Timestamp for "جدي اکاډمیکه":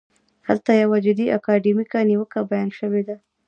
1.05-1.99